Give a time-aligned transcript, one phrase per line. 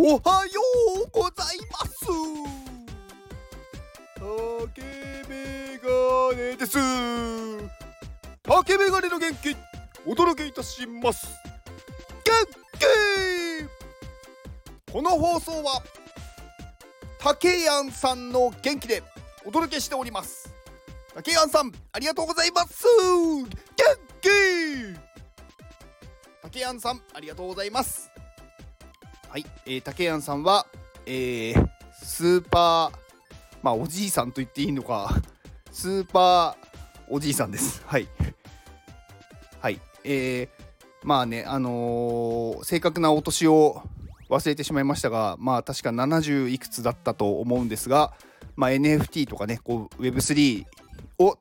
[0.00, 0.60] おはよ
[1.04, 2.06] うございます。
[4.14, 4.80] 竹
[5.28, 6.78] メガネです。
[8.44, 9.56] 竹メガネの元気
[10.06, 11.26] お届けいたします。
[12.24, 12.32] 元
[14.86, 14.92] 気。
[14.92, 15.82] この放送は
[17.18, 19.02] 竹やんさんの元気で
[19.44, 20.48] お届けしております。
[21.12, 22.86] 竹やんさんありがとうございます。
[22.86, 23.50] 元
[24.20, 24.28] 気。
[26.40, 28.07] 竹やんさんありがとうございます。
[29.38, 30.66] はい、えー、竹やんさんは、
[31.06, 32.98] えー、スーパー
[33.62, 35.14] まあおじいさんと言っていいのか
[35.70, 37.80] スーパーおじいさんです。
[37.86, 38.08] はい。
[39.60, 39.80] はい。
[40.02, 40.48] えー、
[41.04, 43.80] まあねあのー、正確なお年を
[44.28, 48.14] 忘れてしまいましたがまあ確か70いくつだったと思うんですが、
[48.56, 50.66] まあ、NFT とかねこう Web3
[51.20, 51.38] を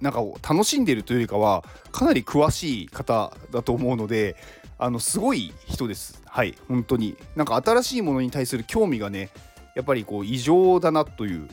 [0.00, 4.36] なんか楽しんでるというよりかはかなり詳しい方だと思うので
[4.78, 6.22] あのすごい人です。
[6.26, 7.16] はい本当に。
[7.34, 9.30] なんか新しいものに対する興味がね
[9.74, 11.48] やっぱりこう異常だなという。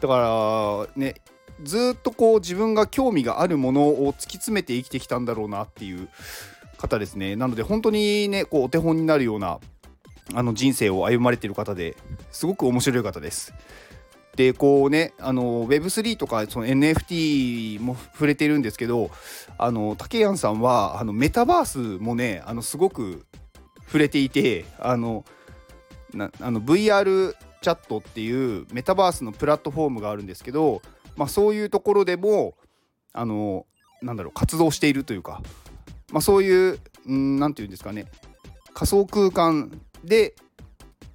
[0.00, 1.16] だからね
[1.62, 6.08] ずっとこう自分が興味があるものを突き詰めて生きてきたんだろうなっていう
[6.78, 7.36] 方ですね。
[7.36, 9.58] なので本当にねこうお手本になるような
[10.34, 11.96] あの人生を歩まれている方で
[12.30, 13.52] すごく面白い方です。
[14.36, 19.10] でこうねあの Web3 とかその NFT も触れてるんですけど
[19.58, 23.26] あの竹谷さんはあのメタバースもねあのすごく
[23.86, 25.24] 触れていてあの
[26.14, 30.80] なあの VR チャットっていうメタバースのプラットフォームがあるんですけど、
[31.16, 32.54] まあ、そういうところでも
[33.12, 33.66] あの
[34.00, 35.42] なんだろう活動しているというか、
[36.10, 38.06] まあ、そういう何て言うんですかね
[38.72, 40.34] 仮想空間で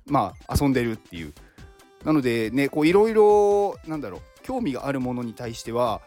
[0.06, 1.34] まあ遊んでるっていう
[2.06, 6.02] なのでねこういろいろなんだろう興味があるものに対しては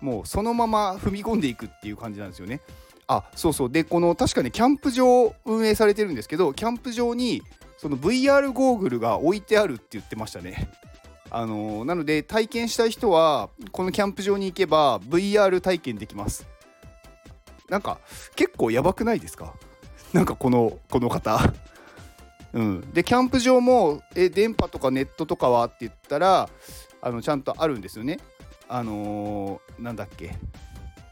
[0.00, 2.60] もうそのまま踏み込んでいくっていう感じなんですよね。
[3.06, 7.42] あそうそうでこの確かねキャンプ場運営されてるんですけどキャンプ場に
[7.76, 10.70] その VR ゴーグルが置いてあるって言ってましたね。
[11.30, 16.46] あのー、なので体験したい人はこのキャンプ場に行けば VR 体験できます。
[17.68, 17.98] なんか
[18.36, 19.52] 結構やばくないですか？
[20.14, 21.52] なんかこのこの方
[22.54, 26.48] うん、でキャンプ場もえ電波とかネットとかはって言ったら
[27.02, 28.18] あのちゃんとあるんですよね。
[28.68, 30.36] あのー、なんだっけ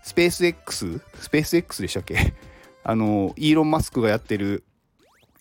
[0.02, 1.00] スペース X?
[1.20, 2.32] スペース X でしたっけ？
[2.82, 4.64] あのー、イーロン・マスクがやってる、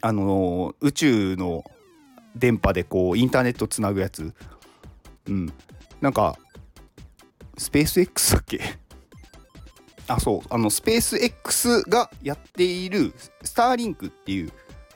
[0.02, 1.64] あのー、宇宙の
[2.36, 4.34] 電波でこうインターネットつなぐやつ。
[5.28, 5.54] うん。
[6.02, 6.36] なんか、
[7.58, 8.60] スペース X だっけ？
[10.08, 10.48] あ、そう。
[10.50, 13.14] あの、スペース X がやっている
[13.44, 14.52] スターリンクっていう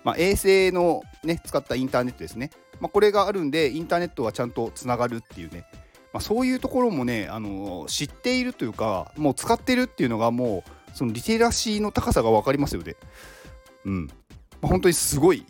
[0.05, 5.65] まあ、衛星の、ね、使ったインターネットですね、まあ、これがあるんでインターネットはちゃんとつながるっていうね、
[6.13, 12.95] まあ、そういうところもね、あの知っているというかもう使ってるっていうのがもうそのリテラシーの高さが分かりますよね。
[13.83, 14.13] うんま
[14.63, 15.45] あ、本当にすごい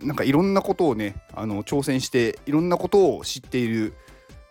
[0.00, 3.94] なんかいろんなことをねあの挑戦していろんなことを知っている、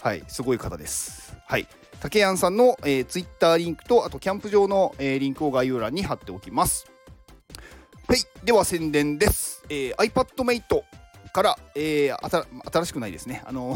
[0.01, 1.37] はい、すごい方です。
[1.45, 1.67] はい
[1.99, 6.92] 竹谷さんの、えー、ツイッターリンクとあとキャンプ場の、えー、リンクを概要欄に貼っておきます。
[8.05, 9.63] はい、では宣伝です。
[9.69, 10.83] えー、iPadMate
[11.31, 13.41] から、えー、新しくないですね。
[13.45, 13.75] あの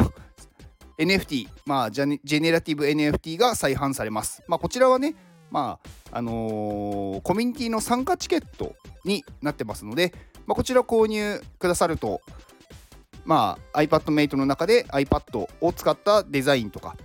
[0.99, 4.43] NFT、まあ、ジェネラティブ NFT が再販されます。
[4.47, 5.16] まあ、こちらはね、
[5.49, 5.79] ま
[6.11, 10.13] あ、あのー、コミュニティの参加チケットになってますので、
[10.45, 12.21] まあ、こちら購入くださると、
[13.23, 16.97] まあ、iPadMate の中で iPad を使ったデザインとか、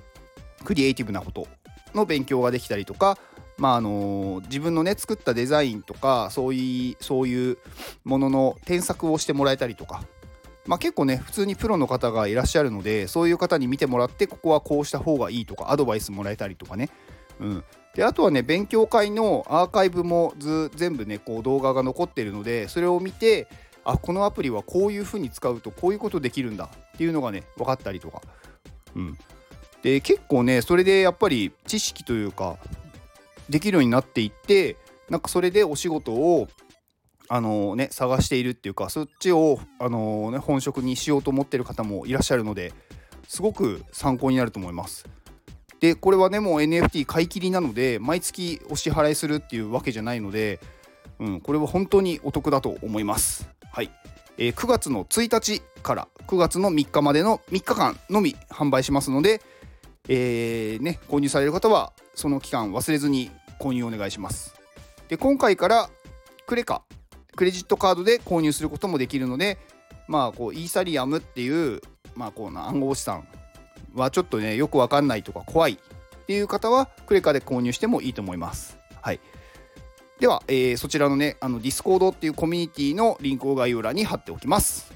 [0.64, 1.46] クリエイティブなこと
[1.94, 3.16] の勉強ができたりとか、
[3.58, 7.58] まああの自分のね作ったデザインとかそういうそういう
[8.04, 10.02] ものの添削をしてもらえたりとか、
[10.66, 16.88] まあ、結構ね普通にプロの方がいらっしゃるのでそういう方に見てもらってここはこうした方がいいとかアドバイスもらえたりとかね、
[17.40, 17.64] うん、
[17.94, 23.48] であとはね勉強会のアーカイブもず全部ねこう動画が残ってるのでそれを見て
[23.84, 28.22] あこのアプリはこういう風に使うとこういうことできるんだっていうのがね分かったりとか、
[28.94, 29.18] うん、
[29.82, 32.56] で結構ねそれでやっぱり知識というか
[33.48, 34.76] できるようになっていって
[35.08, 36.48] なんかそれでお仕事を
[37.28, 42.72] あのね探しているっていうかそっちをあのね本職にしようと思ってる方もいらっしゃるので
[43.26, 45.06] すごく参考になると思います。
[45.80, 50.60] でこれはねもう NFT 買い切りなので毎月お支払いするっていうわけじゃないので、
[51.18, 53.48] うん、これは本当にお得だと思います。
[53.72, 53.90] はい、
[54.38, 59.40] えー、9月の1日から9月の3日までの3日間のみ販売しますので、
[60.08, 64.54] えーね、購入される方はその期間忘れずに購入お願いします。
[65.08, 65.90] で今回から
[66.46, 66.82] クレカ
[67.36, 69.58] クレジットカードで購入することもできるので
[70.08, 71.80] まあこうイーサリアムっていう
[72.14, 73.26] まあこうな暗号資産
[73.94, 78.76] はちょっとねよくわかんないとか怖いっていう方はクレカで購入してもいいと思います。
[79.00, 79.20] はい。
[80.18, 84.92] では、えー、そちらのねあの Discord っていうコミュニティのリンクを概要欄に貼っておきます。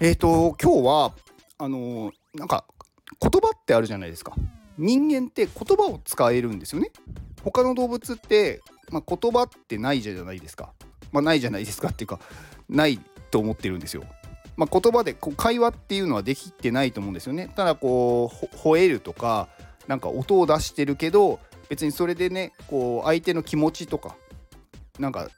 [0.00, 1.12] えっ、ー、と今日は
[1.58, 2.64] あのなんか
[3.20, 4.34] 言葉ってあるじゃないですか。
[4.76, 6.90] 人間って言葉を使えるんですよね。
[7.42, 8.60] 他の動物って、
[8.90, 10.72] まあ、言葉ってないじゃないですか。
[11.12, 12.18] まあないじゃないですかっていうか
[12.68, 12.98] ない
[13.30, 14.04] と思ってるんですよ。
[14.56, 17.52] まあ、言葉でこう会話っていうのはできてないと思うんですよね。
[17.54, 19.48] ただこう吠えるとか
[19.86, 24.16] なんか音を出してるけど別にそれでねこう相手の気持ちとか
[24.98, 25.28] なんか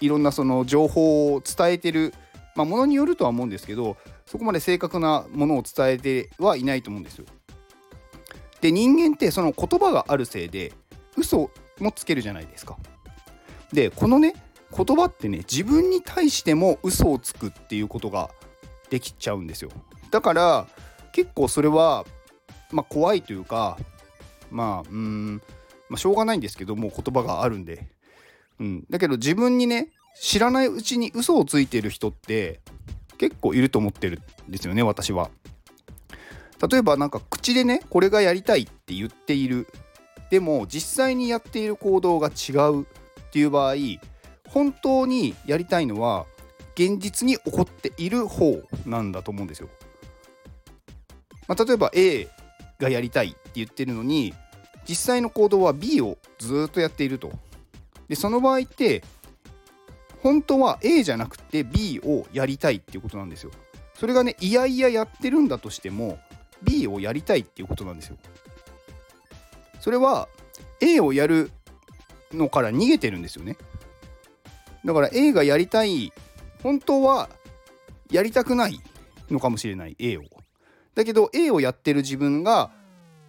[0.00, 2.14] いろんなその情報を伝えてる
[2.56, 3.96] まあものによるとは思うんですけど
[4.26, 7.26] そこまで正確なものを伝えてはいないと思うんですよ。
[8.60, 10.72] で人間ってその言葉があるせいで
[11.16, 12.76] 嘘もつけるじゃないですか。
[13.72, 14.34] でこのね
[14.74, 18.30] 言葉ってね自分に対しても嘘をつくっていうことが
[18.90, 19.70] できちゃうんですよ。
[20.10, 20.66] だから
[21.12, 22.04] 結構それは
[22.70, 23.78] まあ怖いというか
[24.50, 25.42] まあうん、
[25.88, 27.86] まあ、しょうがないんですけどもう言葉があるんで。
[28.60, 32.60] うん、だけど自分にね知らないうちに嘘をついてる人って
[33.22, 35.30] 結構いると思ってるんですよね私は。
[36.68, 39.68] 例えばなんか口でねこれがやりたいって言っている
[40.30, 42.84] でも実際にやっている行動が違うっ
[43.30, 43.74] ていう場合
[44.48, 46.26] 本当にやりたいのは
[46.74, 49.68] 現実に起こっている方なんだと思うんですよ。
[51.46, 52.28] まあ、例えば A
[52.80, 54.34] がやりたいって言ってるのに
[54.88, 57.30] 実際の行動は B をずっとやっていると。
[58.08, 59.04] でその場合って
[60.22, 63.50] 本当は A じゃなくて B をやりたいっていうことなんですよ。
[63.94, 66.18] それがねいやいややってるんだとしても
[66.62, 68.16] B をやりたいっていうことなんですよ。
[69.80, 70.28] それは
[70.80, 71.50] A をやる
[72.32, 73.56] のから逃げてるんですよね。
[74.84, 76.12] だから A がやりたい
[76.62, 77.28] 本当は
[78.10, 78.80] やりたくない
[79.30, 80.22] のかもしれない A を。
[80.94, 82.70] だけど A をやってる自分が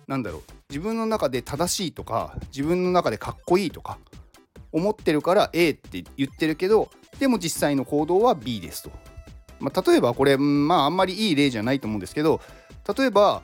[0.07, 3.97] 何だろう自分の中で正しいとか自分の中でかっこいいとか
[4.73, 6.89] 思ってるから A って言ってるけど
[7.19, 8.91] でも実際の行動は B ですと。
[9.59, 12.41] まあ、例えばこれまああんまりいい例じゃないと思うんですけど
[12.97, 13.43] 例えば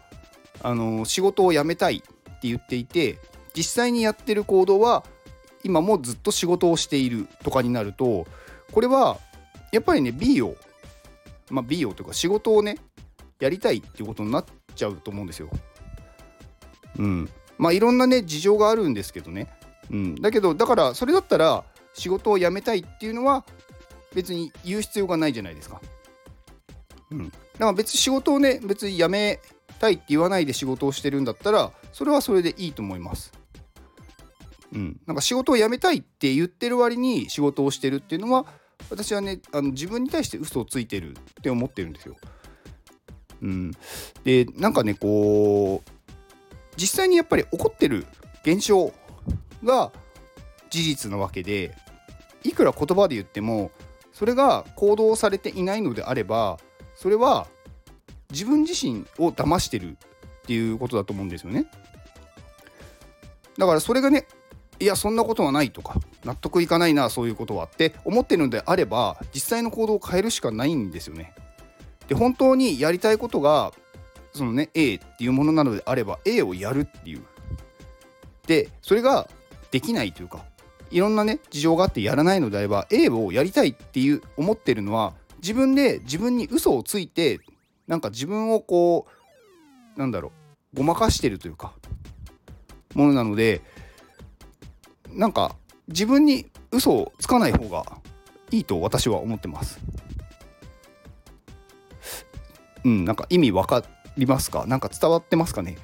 [0.61, 3.17] あの仕事を辞めたいって言っていて
[3.55, 5.05] 実際にやってる行動は
[5.63, 8.27] 今もずっと仕事をしているとかになると
[8.71, 9.17] これは
[9.71, 10.55] やっぱりね B を
[11.49, 12.77] まあ B をというか仕事をね
[13.39, 14.45] やりたいっていうことになっ
[14.75, 15.49] ちゃうと思うんですよ。
[16.97, 17.29] うん。
[17.57, 19.47] まあいろんなね事情があるんですけどね
[19.91, 21.63] うん、だけどだからそれだったら
[21.93, 23.43] 仕事を辞めたいっていうのは
[24.13, 25.81] 別に言う必要がないじゃないですか。
[27.11, 29.39] うん、だから別に仕事をね別に辞め
[29.79, 33.31] たいって言わないで仕事をしてるんだったらそれはそれでいいと思います。
[34.71, 38.45] うん、なんか仕事を辞めたいって言ってる割に仕事をしてるっていうのは
[38.91, 42.15] 私はねあの自分に対して嘘をついてるって思ってるんですよ。
[43.41, 43.71] うん、
[44.23, 45.89] でなんかねこう
[46.75, 48.05] 実際にやっぱり起こってる
[48.43, 48.93] 現象
[49.63, 49.91] が
[50.69, 51.75] 事実なわけで
[52.43, 53.71] いくら言葉で言っても
[54.13, 56.59] それが行動されていないのであれば
[56.95, 57.47] それは
[58.31, 59.95] 自分自身を騙してるっ
[60.43, 61.65] ていうことだと思うんですよね。
[63.57, 64.25] だからそれがね
[64.79, 71.33] いやそんなことはないとか納得いかないなそういうことはって思ってるのであれば実際の行動を変えるしかないんですよね。
[72.07, 73.73] で本当にやりたいことが
[74.33, 77.23] そのね A っていうものなのであれば A をやるっていう。
[78.47, 79.29] でそれが
[79.71, 80.43] できないというか
[80.91, 87.39] いろんなね事情があってやらないのであれば A をやりたいっていう思ってるのは自分で自分に嘘をついて
[87.87, 89.07] なんか自分をこ
[89.95, 90.31] うなんだろ
[90.73, 91.73] うごまかしてるというか
[92.95, 93.61] ものなので
[95.11, 95.55] なんか
[95.87, 97.83] 自分に嘘をつかない方が
[98.51, 99.79] いいと私は思ってます。
[102.83, 103.83] うん、なんか意味わか
[104.17, 104.65] りますか？
[104.65, 105.77] なんか伝わってますかね？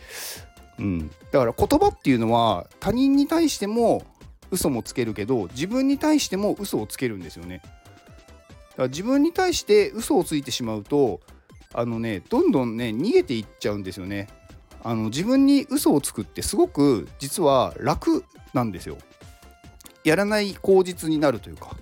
[0.80, 4.04] うん、だから言葉っていうのは他人に対しても
[4.52, 7.62] 嘘もつけるけど自分に対しても嘘をつけるんですよね。
[7.64, 7.74] だか
[8.84, 11.22] ら自分に対して嘘をついてしまうと
[11.74, 14.28] あのねどんどんね逃げていっちゃうんですよね。
[14.84, 18.98] あの自分に嘘をつくってすごく実は楽なんですよ。
[20.04, 21.76] やらない口実になるというか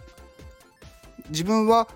[1.29, 1.89] 自分は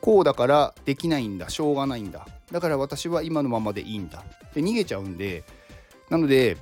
[0.00, 5.44] こうだからできないんだしょうがないんだだから私は今のままでいいんだって逃げちゃうんで
[6.12, 6.58] なので、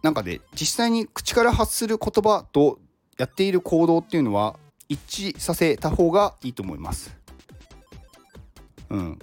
[0.00, 2.78] なんかね、実際に口から発する言葉と
[3.18, 4.56] やっている行動っていうのは
[4.88, 7.18] 一致させた方がいいと思います。
[8.90, 9.18] うん。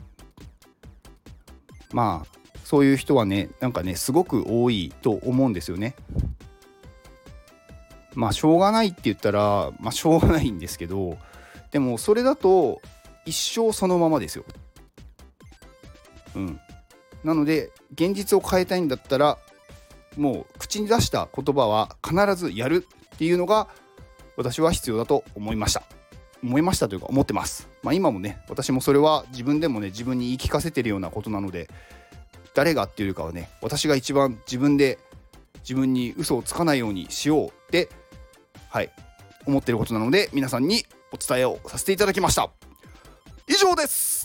[1.94, 5.96] まあ、そういう人はね、なんかね、すごく多いと思うんですよね。
[8.16, 11.18] まあ、しょうがないって言ったら、まあ、しょうがないんですけど、
[11.72, 12.82] でも、それだと
[13.26, 14.44] 一生そのままですよ。
[16.36, 16.60] うん。
[17.26, 19.38] なので現実を変えたいんだったら
[20.16, 23.68] もう口に出した言葉は必ずやるっていうのが
[24.38, 25.84] 私は必要だと思いました。
[26.44, 27.68] 思いましたというか思ってます。
[27.82, 31.68] まあ今もね私もそれは自分でもね自分に言い聞かせてるようなことなので
[32.54, 35.00] 誰がっていうよりかはね私が一番自分で
[35.62, 37.90] 自分に嘘をつかないようにしようって
[38.70, 38.92] はい
[39.48, 42.52] 思ってることなので皆さんにお伝えをさせていただきました。
[43.48, 44.25] 以上です。